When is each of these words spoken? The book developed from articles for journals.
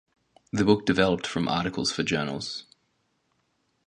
The 0.51 0.65
book 0.65 0.87
developed 0.87 1.27
from 1.27 1.47
articles 1.47 1.91
for 1.91 2.01
journals. 2.01 2.63